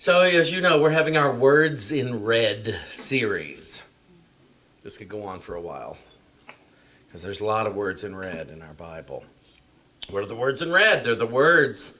[0.00, 3.82] So, as you know, we're having our Words in Red series.
[4.84, 5.98] This could go on for a while
[7.08, 9.24] because there's a lot of words in red in our Bible.
[10.10, 11.02] What are the words in red?
[11.02, 11.98] They're the words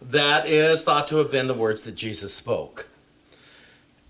[0.00, 2.88] that is thought to have been the words that Jesus spoke.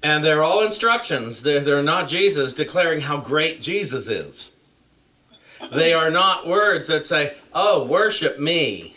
[0.01, 1.43] And they're all instructions.
[1.43, 4.53] They're, not Jesus declaring how great Jesus is.
[5.73, 8.95] They are not words that say, oh, worship me.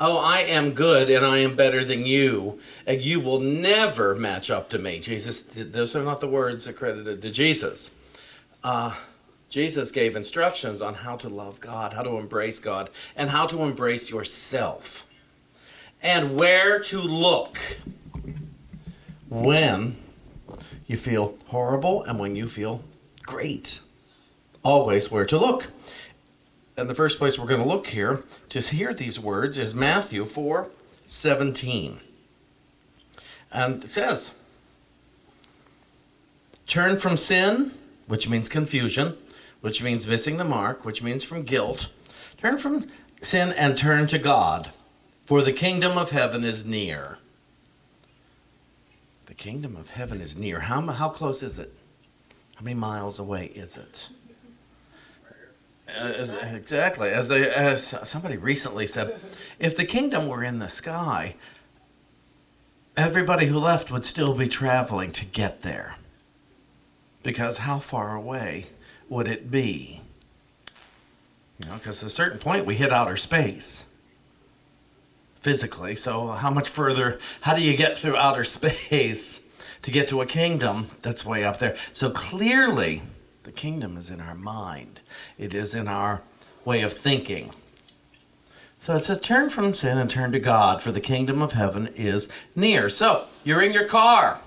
[0.00, 4.50] Oh, I am good and I am better than you, and you will never match
[4.50, 4.98] up to me.
[4.98, 7.92] Jesus, those are not the words accredited to Jesus.
[8.64, 8.94] Uh,
[9.48, 13.62] Jesus gave instructions on how to love God, how to embrace God, and how to
[13.62, 15.06] embrace yourself,
[16.02, 17.58] and where to look
[19.28, 19.96] when
[20.88, 22.82] you feel horrible and when you feel
[23.22, 23.78] great.
[24.64, 25.68] Always where to look.
[26.76, 30.24] And the first place we're going to look here to hear these words is Matthew
[30.24, 30.70] 4
[31.06, 32.00] 17.
[33.52, 34.32] And it says,
[36.66, 37.72] Turn from sin,
[38.06, 39.16] which means confusion,
[39.60, 41.88] which means missing the mark, which means from guilt.
[42.38, 42.90] Turn from
[43.22, 44.70] sin and turn to God,
[45.26, 47.18] for the kingdom of heaven is near.
[49.26, 50.60] The kingdom of heaven is near.
[50.60, 51.72] How, how close is it?
[52.56, 54.08] How many miles away is it?
[55.96, 57.10] Uh, as, exactly.
[57.10, 59.18] As, they, as somebody recently said,
[59.58, 61.36] if the kingdom were in the sky,
[62.96, 65.96] everybody who left would still be traveling to get there.
[67.22, 68.66] Because how far away
[69.08, 70.00] would it be?
[71.58, 73.86] You know, because at a certain point we hit outer space
[75.40, 75.94] physically.
[75.94, 79.40] So, how much further, how do you get through outer space
[79.82, 81.76] to get to a kingdom that's way up there?
[81.92, 83.02] So, clearly,
[83.44, 85.00] the kingdom is in our mind,
[85.38, 86.22] it is in our
[86.64, 87.52] way of thinking.
[88.80, 91.88] So it says, Turn from sin and turn to God, for the kingdom of heaven
[91.94, 92.90] is near.
[92.90, 94.40] So, you're in your car.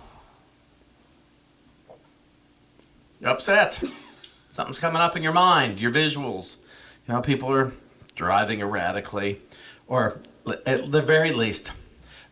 [3.19, 3.81] You're upset.
[4.51, 6.57] Something's coming up in your mind, your visuals.
[7.07, 7.71] You know, people are
[8.15, 9.41] driving erratically,
[9.87, 10.19] or
[10.65, 11.71] at the very least,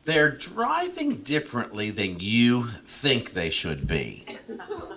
[0.03, 4.25] they're driving differently than you think they should be.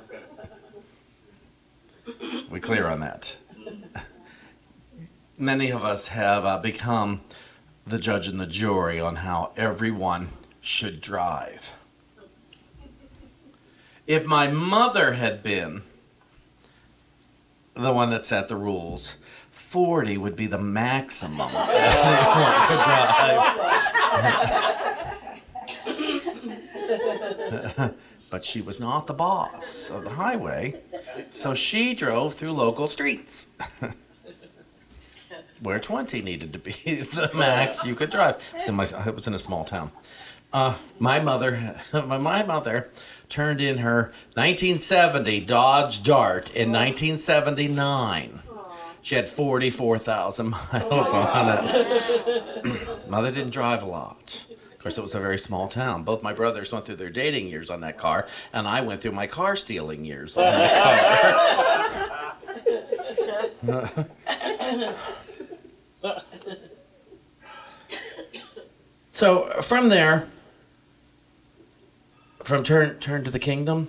[2.51, 3.37] we clear on that?
[5.39, 7.23] Many of us have uh, become
[7.87, 10.29] the judge and the jury on how everyone
[10.61, 11.75] should drive.
[14.07, 15.83] If my mother had been
[17.79, 19.17] the one that set the rules.
[19.51, 22.83] 40 would be the maximum anyone could
[27.79, 27.95] drive.
[28.31, 30.81] but she was not the boss of the highway,
[31.31, 33.49] so she drove through local streets.
[35.61, 36.73] Where 20 needed to be
[37.12, 38.37] the max you could drive.
[38.65, 39.91] So my, it was in a small town.
[40.53, 42.91] Uh, my mother, my mother
[43.28, 48.41] turned in her 1970 Dodge Dart in 1979.
[49.03, 53.09] She had 44,000 miles on it.
[53.09, 54.47] Mother didn't drive a lot.
[54.88, 56.03] Course, it was a very small town.
[56.03, 59.12] Both my brothers went through their dating years on that car, and I went through
[59.12, 62.37] my car stealing years on that
[63.60, 64.87] car.
[69.12, 70.27] so from there,
[72.43, 73.88] from turn turn to the kingdom,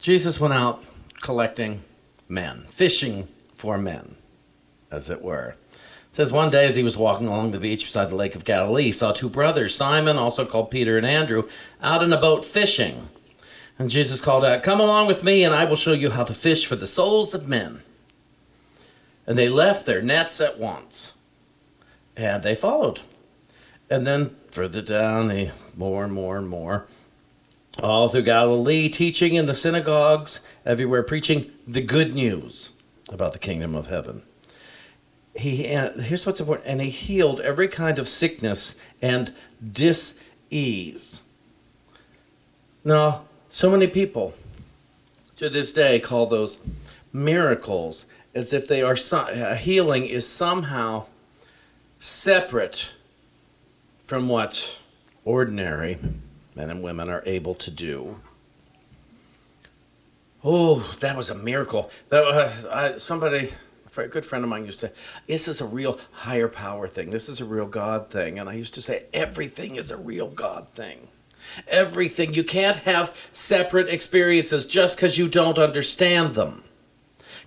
[0.00, 0.82] Jesus went out
[1.20, 1.84] collecting
[2.28, 4.16] men, fishing for men,
[4.90, 5.54] as it were.
[6.16, 8.84] Says one day as he was walking along the beach beside the lake of Galilee,
[8.84, 11.46] he saw two brothers, Simon, also called Peter and Andrew,
[11.82, 13.10] out in a boat fishing.
[13.78, 16.32] And Jesus called out, Come along with me, and I will show you how to
[16.32, 17.82] fish for the souls of men.
[19.26, 21.12] And they left their nets at once.
[22.16, 23.00] And they followed.
[23.90, 26.86] And then further down, they more and more and more
[27.82, 32.70] all through Galilee, teaching in the synagogues, everywhere preaching the good news
[33.10, 34.22] about the kingdom of heaven.
[35.36, 39.32] He here's what's important, and he healed every kind of sickness and
[39.72, 41.20] dis-ease.
[42.84, 44.34] Now, so many people
[45.36, 46.58] to this day call those
[47.12, 49.24] miracles as if they are so,
[49.54, 51.06] healing is somehow
[52.00, 52.92] separate
[54.04, 54.76] from what
[55.24, 55.98] ordinary
[56.54, 58.20] men and women are able to do.
[60.44, 61.90] Oh, that was a miracle.
[62.10, 63.52] That uh, I, somebody,
[64.04, 64.92] a good friend of mine used to.
[65.26, 67.10] This is a real higher power thing.
[67.10, 68.38] This is a real God thing.
[68.38, 71.08] And I used to say everything is a real God thing.
[71.68, 72.34] Everything.
[72.34, 76.64] You can't have separate experiences just because you don't understand them.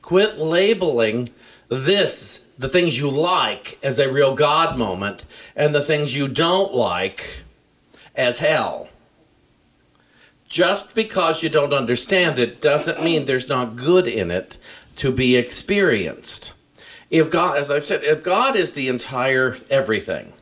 [0.01, 1.29] Quit labeling
[1.69, 5.25] this, the things you like, as a real God moment,
[5.55, 7.43] and the things you don't like
[8.15, 8.89] as hell
[10.47, 14.57] Just because you don't understand it doesn't mean there's not good in it
[14.99, 16.51] to be experienced.
[17.09, 20.33] If God, as I've said, if God is the entire everything,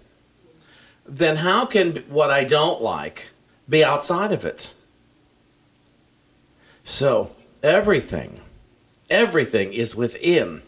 [1.05, 3.29] then how can what I don't like
[3.69, 4.73] be outside of it?
[6.83, 8.41] So, everything,
[9.09, 10.63] everything is within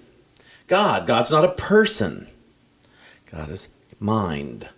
[0.67, 1.07] God.
[1.07, 2.27] God's not a person,
[3.31, 3.67] God is
[3.99, 4.69] mind.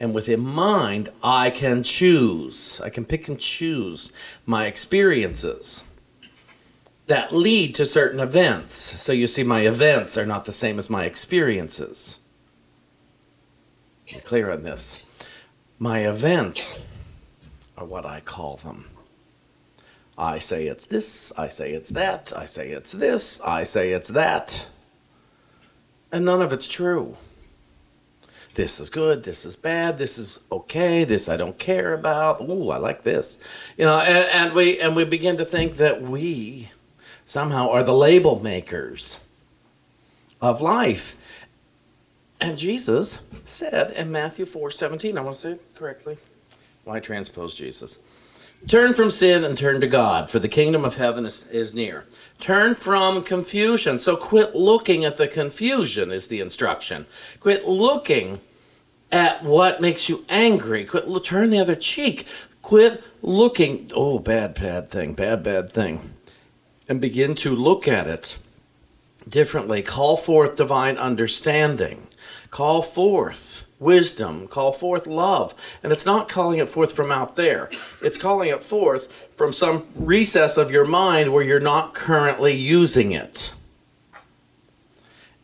[0.00, 2.80] And within mind, I can choose.
[2.82, 4.12] I can pick and choose
[4.44, 5.84] my experiences
[7.06, 8.74] that lead to certain events.
[8.74, 12.18] So you see, my events are not the same as my experiences.
[14.06, 15.02] Be clear on this.
[15.78, 16.78] My events
[17.76, 18.90] are what I call them.
[20.16, 24.10] I say it's this, I say it's that, I say it's this, I say it's
[24.10, 24.66] that.
[26.12, 27.16] And none of it's true.
[28.54, 32.40] This is good, this is bad, this is okay, this I don't care about.
[32.40, 33.40] Ooh, I like this.
[33.76, 36.70] You know, and, and we and we begin to think that we
[37.26, 39.18] somehow are the label makers
[40.40, 41.16] of life.
[42.40, 46.18] And Jesus said in Matthew 4 17, I want to say it correctly.
[46.84, 47.98] Why transpose Jesus?
[48.68, 52.04] Turn from sin and turn to God, for the kingdom of heaven is, is near.
[52.40, 53.98] Turn from confusion.
[53.98, 57.04] So quit looking at the confusion, is the instruction.
[57.40, 58.40] Quit looking
[59.12, 60.84] at what makes you angry.
[60.84, 62.26] Quit turn the other cheek.
[62.62, 66.14] Quit looking, oh, bad, bad thing, bad, bad thing.
[66.88, 68.36] And begin to look at it
[69.28, 69.82] differently.
[69.82, 72.08] Call forth divine understanding.
[72.50, 75.54] Call forth wisdom, call forth love.
[75.82, 77.68] And it's not calling it forth from out there,
[78.02, 83.12] it's calling it forth from some recess of your mind where you're not currently using
[83.12, 83.52] it.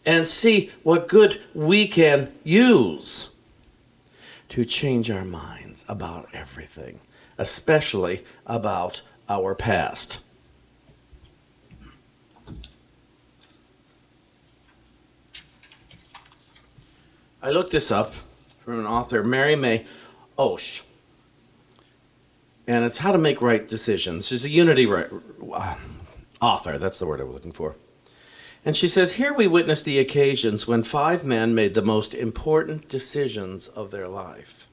[0.06, 3.30] And see what good we can use
[4.48, 7.00] to change our minds about everything,
[7.38, 10.20] especially about our past.
[17.42, 18.14] I looked this up
[18.64, 19.86] from an author, Mary Mae
[20.38, 20.82] Oesch.
[22.66, 24.28] And it's How to Make Right Decisions.
[24.28, 25.08] She's a Unity right,
[25.52, 25.74] uh,
[26.42, 27.76] author, that's the word I was looking for.
[28.64, 32.88] And she says, Here we witness the occasions when five men made the most important
[32.88, 34.68] decisions of their life.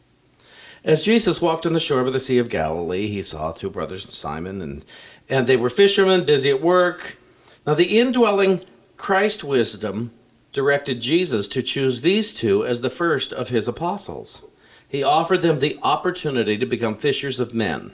[0.83, 4.13] As Jesus walked on the shore by the Sea of Galilee, he saw two brothers,
[4.13, 4.85] Simon, and,
[5.29, 7.17] and they were fishermen busy at work.
[7.65, 8.61] Now, the indwelling
[8.97, 10.11] Christ wisdom
[10.53, 14.41] directed Jesus to choose these two as the first of his apostles.
[14.87, 17.93] He offered them the opportunity to become fishers of men.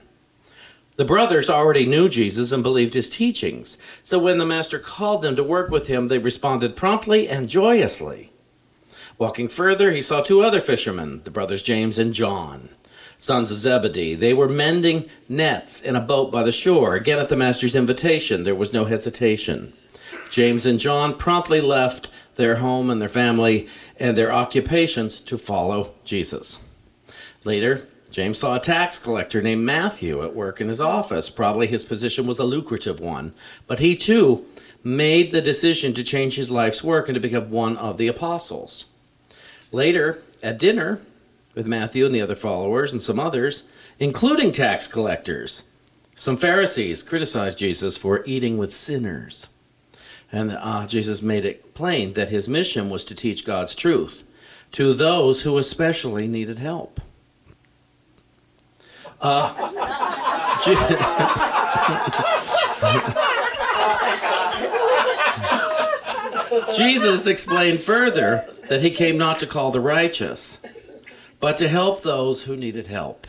[0.95, 5.35] The brothers already knew Jesus and believed his teachings, so when the master called them
[5.35, 8.31] to work with him, they responded promptly and joyously.
[9.17, 12.69] Walking further, he saw two other fishermen, the brothers James and John,
[13.17, 14.13] sons of Zebedee.
[14.13, 16.95] They were mending nets in a boat by the shore.
[16.95, 19.73] Again, at the master's invitation, there was no hesitation.
[20.31, 25.93] James and John promptly left their home and their family and their occupations to follow
[26.03, 26.59] Jesus.
[27.45, 31.31] Later, James saw a tax collector named Matthew at work in his office.
[31.31, 33.33] Probably his position was a lucrative one,
[33.65, 34.45] but he too
[34.83, 38.85] made the decision to change his life's work and to become one of the apostles.
[39.71, 41.01] Later, at dinner
[41.55, 43.63] with Matthew and the other followers and some others,
[43.97, 45.63] including tax collectors,
[46.15, 49.47] some Pharisees criticized Jesus for eating with sinners.
[50.33, 54.23] And uh, Jesus made it plain that his mission was to teach God's truth
[54.71, 56.99] to those who especially needed help.
[59.21, 59.53] Uh,
[66.75, 70.59] Jesus explained further that he came not to call the righteous,
[71.39, 73.27] but to help those who needed help.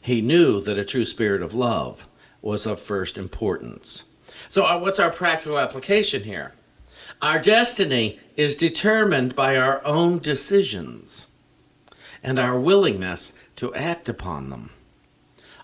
[0.00, 2.06] He knew that a true spirit of love
[2.40, 4.04] was of first importance.
[4.48, 6.54] So, uh, what's our practical application here?
[7.22, 11.26] Our destiny is determined by our own decisions
[12.22, 14.70] and our willingness to act upon them.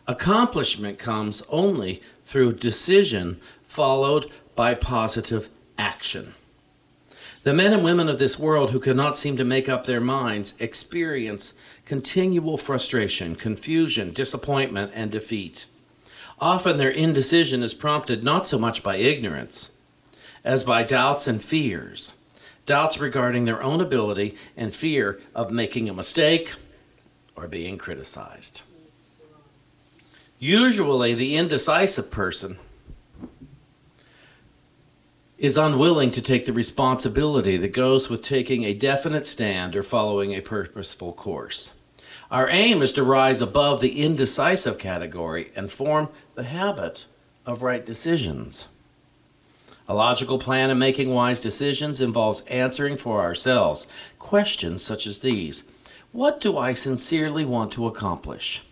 [0.07, 5.49] Accomplishment comes only through decision followed by positive
[5.79, 6.35] action.
[7.43, 10.53] The men and women of this world who cannot seem to make up their minds
[10.59, 11.55] experience
[11.87, 15.65] continual frustration, confusion, disappointment, and defeat.
[16.41, 19.71] Often their indecision is prompted not so much by ignorance
[20.43, 22.15] as by doubts and fears.
[22.65, 26.55] Doubts regarding their own ability and fear of making a mistake
[27.37, 28.63] or being criticized.
[30.39, 32.59] Usually, the indecisive person
[35.37, 40.35] is unwilling to take the responsibility that goes with taking a definite stand or following
[40.35, 41.73] a purposeful course.
[42.31, 47.07] Our aim is to rise above the indecisive category and form the habit
[47.45, 48.69] of right decisions.
[49.89, 53.89] A logical plan in making wise decisions involves answering for ourselves
[54.21, 55.65] questions such as these
[56.13, 58.63] What do I sincerely want to accomplish?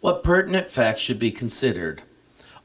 [0.00, 2.02] What pertinent facts should be considered?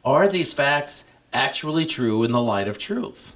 [0.03, 3.34] Are these facts actually true in the light of truth?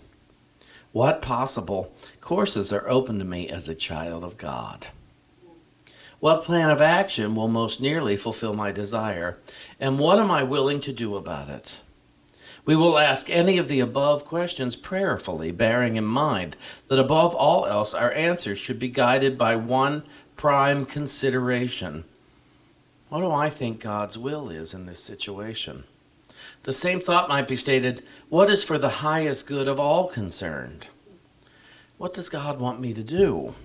[0.91, 4.87] What possible courses are open to me as a child of God?
[6.21, 9.39] What plan of action will most nearly fulfill my desire?
[9.79, 11.79] And what am I willing to do about it?
[12.63, 16.57] We will ask any of the above questions prayerfully, bearing in mind
[16.89, 20.03] that above all else, our answers should be guided by one
[20.37, 22.03] prime consideration.
[23.09, 25.85] What do I think God's will is in this situation?
[26.61, 30.85] The same thought might be stated what is for the highest good of all concerned?
[31.97, 33.55] What does God want me to do?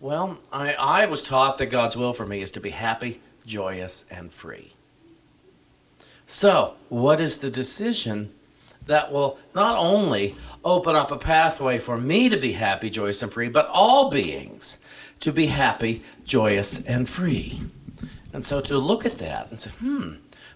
[0.00, 4.06] Well, I, I was taught that God's will for me is to be happy, joyous,
[4.10, 4.72] and free.
[6.26, 8.30] So, what is the decision
[8.86, 13.30] that will not only open up a pathway for me to be happy, joyous, and
[13.30, 14.78] free, but all beings
[15.20, 17.60] to be happy, joyous, and free?
[18.32, 20.14] And so to look at that and say, hmm,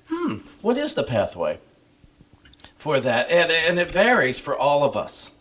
[0.08, 1.58] hmm, what is the pathway
[2.78, 3.28] for that?
[3.28, 5.32] And, and it varies for all of us.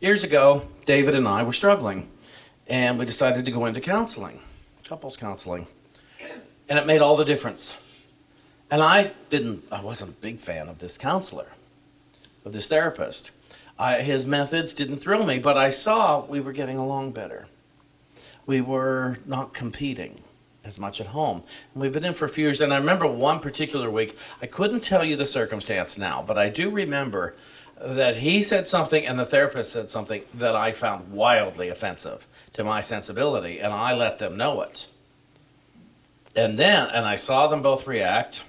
[0.00, 2.08] Years ago, David and I were struggling,
[2.68, 4.40] and we decided to go into counseling,
[4.84, 5.66] couples counseling.
[6.68, 7.78] And it made all the difference.
[8.70, 11.52] And I didn't, I wasn't a big fan of this counselor,
[12.44, 13.30] of this therapist.
[13.78, 17.46] I, his methods didn't thrill me, but I saw we were getting along better.
[18.44, 20.20] We were not competing
[20.64, 21.42] as much at home.
[21.72, 24.46] And we've been in for a few years, and I remember one particular week, I
[24.46, 27.36] couldn't tell you the circumstance now, but I do remember
[27.80, 32.64] that he said something and the therapist said something that I found wildly offensive to
[32.64, 34.88] my sensibility, and I let them know it.
[36.34, 38.42] And then, and I saw them both react,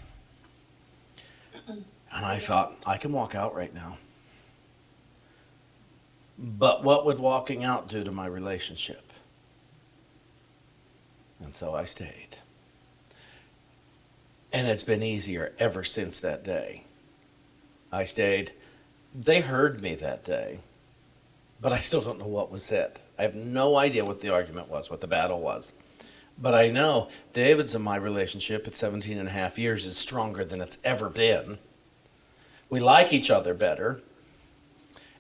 [1.68, 3.98] and I thought, I can walk out right now.
[6.38, 9.12] But what would walking out do to my relationship?
[11.44, 12.38] And so I stayed.
[14.52, 16.86] And it's been easier ever since that day.
[17.92, 18.52] I stayed.
[19.14, 20.60] They heard me that day,
[21.60, 23.02] but I still don't know what was it.
[23.18, 25.72] I have no idea what the argument was, what the battle was.
[26.38, 30.46] But I know David's and my relationship at 17 and a half years is stronger
[30.46, 31.58] than it's ever been.
[32.70, 34.02] We like each other better,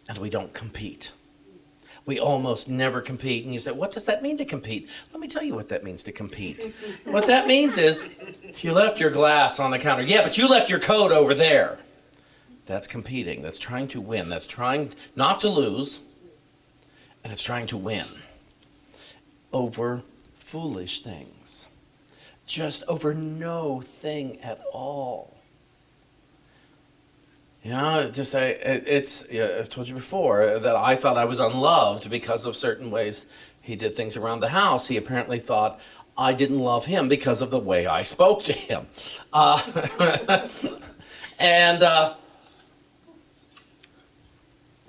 [0.07, 1.11] and we don't compete.
[2.05, 3.43] We almost never compete.
[3.43, 4.87] And you say, What does that mean to compete?
[5.11, 6.73] Let me tell you what that means to compete.
[7.03, 8.07] what that means is
[8.57, 10.03] you left your glass on the counter.
[10.03, 11.79] Yeah, but you left your coat over there.
[12.69, 13.41] That's competing.
[13.41, 14.29] That's trying to win.
[14.29, 16.01] That's trying not to lose,
[17.23, 18.05] and it's trying to win
[19.51, 20.03] over
[20.37, 21.67] foolish things.
[22.45, 25.35] Just over no thing at all.
[27.63, 29.27] Yeah, just say it, it's.
[29.31, 33.25] Yeah, I've told you before that I thought I was unloved because of certain ways
[33.61, 34.87] he did things around the house.
[34.87, 35.79] He apparently thought
[36.15, 38.85] I didn't love him because of the way I spoke to him,
[39.33, 39.59] uh,
[41.39, 42.13] and uh,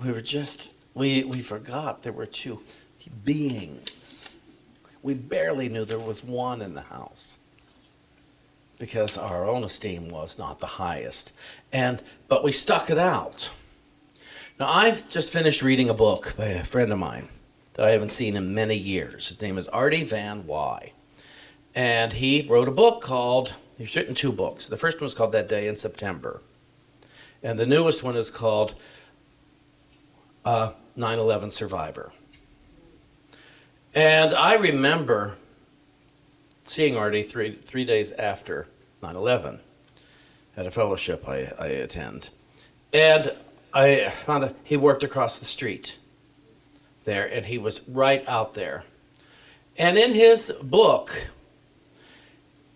[0.01, 2.59] we were just we we forgot there were two
[3.23, 4.27] beings.
[5.03, 7.37] We barely knew there was one in the house
[8.77, 11.31] because our own esteem was not the highest.
[11.71, 13.51] And but we stuck it out.
[14.59, 17.29] Now I've just finished reading a book by a friend of mine
[17.73, 19.27] that I haven't seen in many years.
[19.27, 20.93] His name is Artie Van Why.
[21.73, 24.67] And he wrote a book called he's written two books.
[24.67, 26.41] The first one was called That Day in September.
[27.43, 28.75] And the newest one is called
[30.45, 32.11] uh, 9/11 Survivor.
[33.93, 35.37] And I remember
[36.63, 38.67] seeing Artie three, three days after
[39.01, 39.59] 9 11
[40.55, 42.29] at a fellowship I, I attend.
[42.93, 43.33] And
[43.73, 45.97] I found out he worked across the street
[47.05, 48.83] there, and he was right out there.
[49.77, 51.29] And in his book,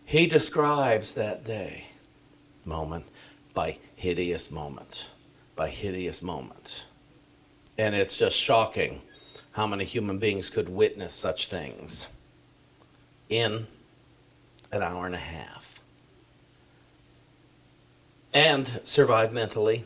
[0.06, 1.86] he describes that day,
[2.64, 3.06] moment
[3.54, 5.10] by hideous moment,
[5.56, 6.86] by hideous moment.
[7.78, 9.02] And it's just shocking
[9.52, 12.08] how many human beings could witness such things
[13.30, 13.68] in
[14.72, 15.76] an hour and a half
[18.36, 19.86] and survive mentally,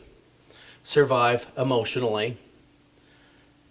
[0.82, 2.36] survive emotionally.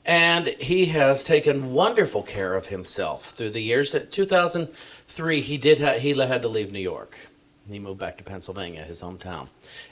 [0.06, 3.94] And he has taken wonderful care of himself through the years.
[3.94, 7.29] At 2003, he did ha- he had to leave New York.
[7.70, 9.48] He moved back to Pennsylvania, his hometown,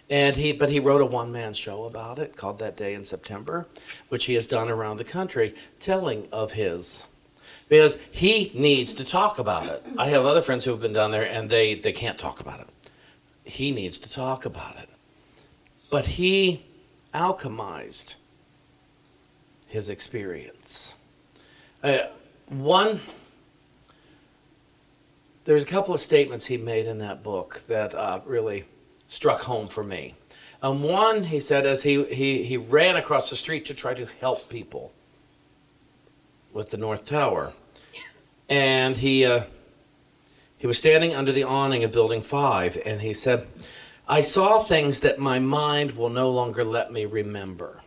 [0.09, 3.05] and he but he wrote a one man show about it called That Day in
[3.05, 3.67] September,
[4.09, 7.05] which he has done around the country, telling of his
[7.69, 9.83] because he needs to talk about it.
[9.97, 12.61] I have other friends who have been down there and they, they can't talk about
[12.61, 12.69] it.
[13.43, 14.89] He needs to talk about it.
[15.89, 16.63] But he
[17.13, 18.15] alchemized
[19.67, 20.93] his experience.
[21.83, 21.99] Uh,
[22.47, 22.99] one,
[25.47, 28.65] there's a couple of statements he made in that book that uh, really
[29.07, 30.13] struck home for me.
[30.61, 34.05] Um, one, he said, as he, he, he ran across the street to try to
[34.19, 34.91] help people
[36.51, 37.53] with the North Tower.
[38.49, 39.43] And he, uh,
[40.57, 43.47] he was standing under the awning of Building 5, and he said,
[44.05, 47.81] I saw things that my mind will no longer let me remember.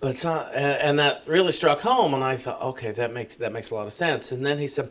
[0.00, 3.74] But and that really struck home, and I thought, okay, that makes that makes a
[3.74, 4.30] lot of sense.
[4.30, 4.90] And then he said,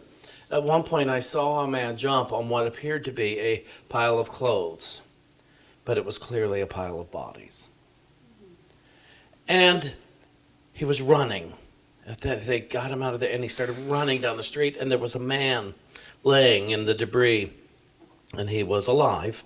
[0.51, 4.19] at one point, I saw a man jump on what appeared to be a pile
[4.19, 5.01] of clothes,
[5.85, 7.67] but it was clearly a pile of bodies.
[9.47, 9.93] And
[10.73, 11.53] he was running.
[12.21, 14.97] They got him out of there, and he started running down the street, and there
[14.97, 15.73] was a man
[16.23, 17.51] laying in the debris,
[18.37, 19.43] and he was alive,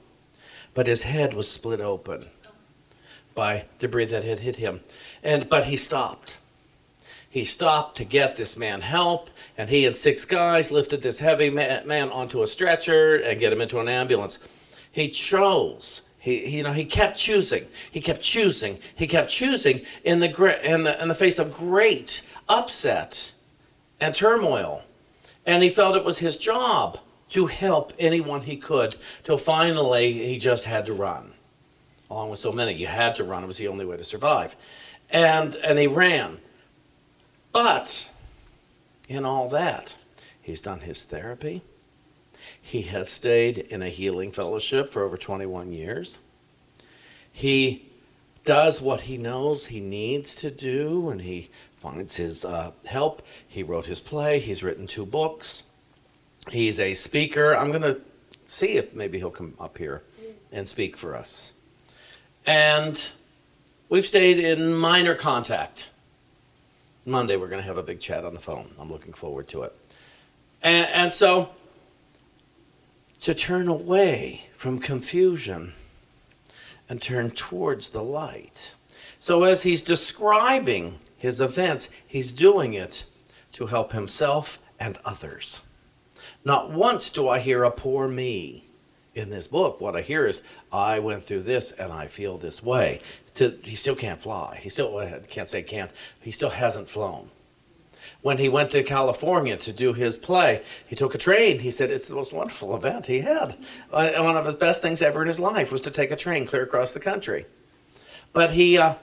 [0.73, 2.21] but his head was split open
[3.35, 4.81] by debris that had hit him.
[5.23, 6.37] And but he stopped.
[7.29, 11.49] He stopped to get this man help, and he and six guys lifted this heavy
[11.49, 14.37] man onto a stretcher and get him into an ambulance.
[14.91, 17.65] He chose he, he, you know, he kept choosing.
[17.91, 18.77] He kept choosing.
[18.95, 20.27] He kept choosing in the,
[20.63, 23.33] in the in the face of great upset
[23.99, 24.83] and turmoil,
[25.47, 28.97] and he felt it was his job to help anyone he could.
[29.23, 31.33] Till finally, he just had to run.
[32.11, 33.41] Along with so many, you had to run.
[33.41, 34.57] It was the only way to survive,
[35.09, 36.39] and and he ran.
[37.53, 38.09] But
[39.07, 39.95] in all that,
[40.41, 41.61] he's done his therapy.
[42.61, 46.17] He has stayed in a healing fellowship for over 21 years.
[47.31, 47.89] He
[48.43, 53.21] does what he knows he needs to do and he finds his uh, help.
[53.47, 55.63] He wrote his play, he's written two books.
[56.49, 57.55] He's a speaker.
[57.55, 58.01] I'm going to
[58.45, 60.03] see if maybe he'll come up here
[60.51, 61.53] and speak for us.
[62.45, 63.01] And
[63.89, 65.89] we've stayed in minor contact.
[67.05, 68.67] Monday, we're going to have a big chat on the phone.
[68.79, 69.75] I'm looking forward to it.
[70.61, 71.49] And, and so
[73.21, 75.73] to turn away from confusion
[76.89, 78.73] and turn towards the light.
[79.19, 83.05] So, as he's describing his events, he's doing it
[83.53, 85.61] to help himself and others.
[86.43, 88.65] Not once do I hear a poor me
[89.15, 89.81] in this book.
[89.81, 93.01] What I hear is, I went through this and I feel this way.
[93.35, 94.59] To, he still can't fly.
[94.61, 95.91] He still can't say can't.
[96.21, 97.29] He still hasn't flown
[98.21, 100.63] when he went to California to do his play.
[100.85, 101.59] He took a train.
[101.59, 103.55] He said it's the most wonderful event he had.
[103.91, 106.45] Uh, one of his best things ever in his life was to take a train
[106.45, 107.45] clear across the country.
[108.33, 108.95] But he uh,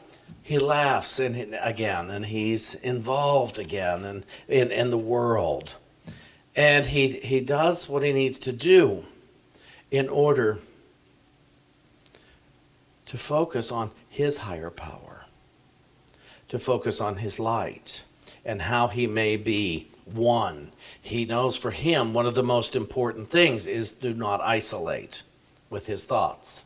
[0.43, 5.75] he laughs and again, and he's involved again in, in, in the world.
[6.57, 9.05] And he, he does what he needs to do
[9.91, 10.59] in order
[13.07, 15.25] to focus on his higher power,
[16.49, 18.03] to focus on his light
[18.45, 20.73] and how he may be one.
[21.01, 25.23] He knows for him one of the most important things is do not isolate
[25.71, 26.65] with his thoughts.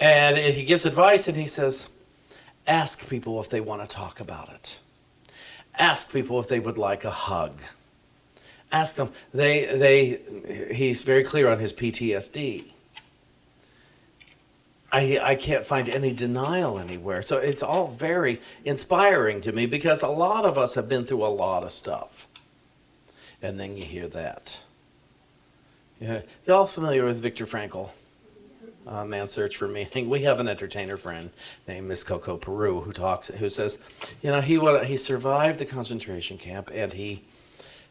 [0.00, 1.88] And he gives advice and he says,
[2.66, 4.78] ask people if they want to talk about it.
[5.78, 7.60] Ask people if they would like a hug.
[8.72, 9.12] Ask them.
[9.34, 12.72] They, they, he's very clear on his PTSD.
[14.90, 17.22] I, I can't find any denial anywhere.
[17.22, 21.24] So it's all very inspiring to me because a lot of us have been through
[21.24, 22.28] a lot of stuff.
[23.42, 24.62] And then you hear that.
[26.00, 26.22] Yeah.
[26.46, 27.90] Y'all familiar with Viktor Frankl?
[28.86, 30.08] Uh, Man's Search for Meaning.
[30.10, 31.30] We have an entertainer friend
[31.68, 33.78] named Miss Coco Peru who talks, who says,
[34.22, 37.22] you know, he he survived the concentration camp and he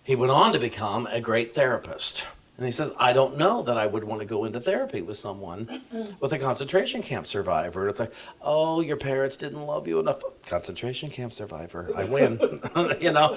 [0.04, 2.28] he went on to become a great therapist.
[2.58, 5.18] And he says, I don't know that I would want to go into therapy with
[5.18, 5.82] someone
[6.20, 7.88] with a concentration camp survivor.
[7.88, 10.22] It's like, oh, your parents didn't love you enough.
[10.46, 12.40] Concentration camp survivor, I win.
[13.02, 13.36] you know?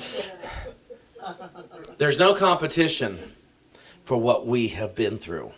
[1.97, 3.19] There's no competition
[4.05, 5.53] for what we have been through.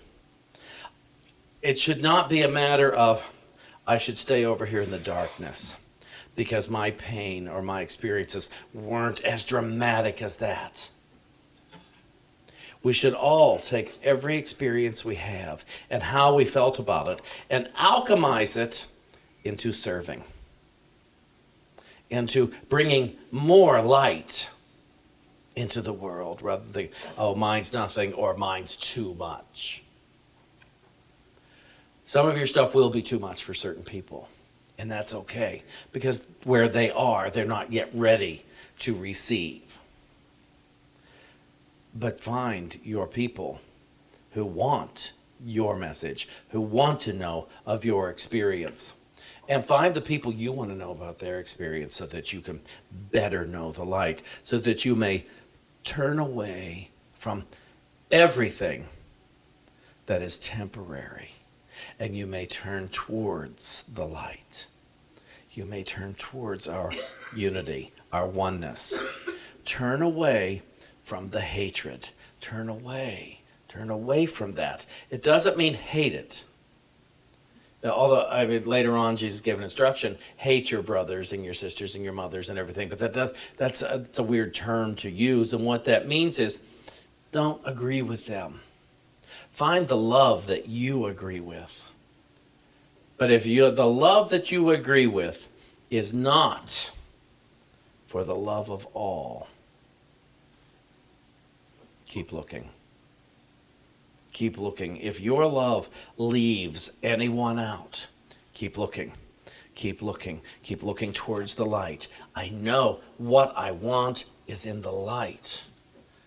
[1.62, 3.32] It should not be a matter of,
[3.86, 5.74] I should stay over here in the darkness
[6.36, 10.90] because my pain or my experiences weren't as dramatic as that.
[12.86, 17.20] We should all take every experience we have and how we felt about it
[17.50, 18.86] and alchemize it
[19.42, 20.22] into serving,
[22.10, 24.48] into bringing more light
[25.56, 29.82] into the world rather than, oh, mine's nothing or mine's too much.
[32.06, 34.28] Some of your stuff will be too much for certain people,
[34.78, 38.44] and that's okay because where they are, they're not yet ready
[38.78, 39.65] to receive.
[41.98, 43.60] But find your people
[44.32, 45.12] who want
[45.44, 48.94] your message, who want to know of your experience.
[49.48, 52.60] And find the people you want to know about their experience so that you can
[53.12, 55.24] better know the light, so that you may
[55.84, 57.44] turn away from
[58.10, 58.86] everything
[60.06, 61.30] that is temporary
[61.98, 64.66] and you may turn towards the light.
[65.52, 66.92] You may turn towards our
[67.34, 69.02] unity, our oneness.
[69.64, 70.62] Turn away
[71.06, 72.08] from the hatred.
[72.40, 73.40] Turn away.
[73.68, 74.84] Turn away from that.
[75.08, 76.42] It doesn't mean hate it.
[77.84, 81.94] Although I mean later on Jesus gave an instruction: hate your brothers and your sisters
[81.94, 82.88] and your mothers and everything.
[82.88, 86.40] But that does, that's a, that's a weird term to use, and what that means
[86.40, 86.58] is
[87.30, 88.60] don't agree with them.
[89.52, 91.88] Find the love that you agree with.
[93.16, 95.48] But if you the love that you agree with
[95.88, 96.90] is not
[98.08, 99.46] for the love of all,
[102.06, 102.70] keep looking.
[104.32, 104.96] Keep looking.
[104.98, 105.88] If your love
[106.18, 108.06] leaves anyone out,
[108.52, 109.12] keep looking.
[109.74, 110.42] Keep looking.
[110.62, 112.08] Keep looking towards the light.
[112.34, 115.64] I know what I want is in the light.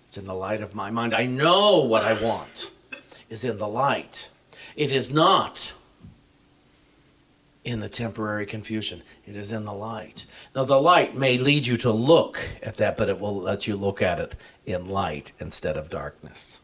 [0.07, 1.13] It's in the light of my mind.
[1.13, 2.71] I know what I want
[3.29, 4.29] is in the light.
[4.75, 5.73] It is not
[7.63, 9.01] in the temporary confusion.
[9.25, 10.25] It is in the light.
[10.55, 13.75] Now, the light may lead you to look at that, but it will let you
[13.75, 16.59] look at it in light instead of darkness.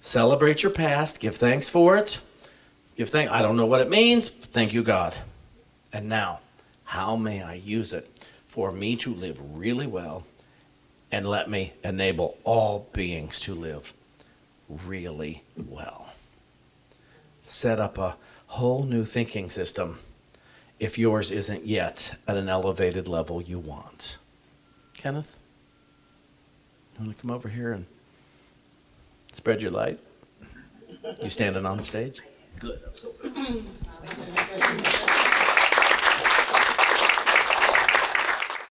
[0.00, 1.20] Celebrate your past.
[1.20, 2.18] Give thanks for it.
[2.96, 3.32] Give thanks.
[3.32, 4.28] I don't know what it means.
[4.28, 5.14] Thank you, God.
[5.92, 6.40] And now,
[6.84, 10.26] how may I use it for me to live really well
[11.10, 13.94] and let me enable all beings to live
[14.68, 16.12] really well?
[17.42, 18.16] Set up a
[18.54, 19.98] whole new thinking system
[20.78, 24.16] if yours isn't yet at an elevated level you want.
[24.96, 25.36] Kenneth,
[26.94, 27.84] you want to come over here and
[29.32, 29.98] spread your light?
[31.20, 32.20] You standing on the stage?
[32.60, 32.80] Good.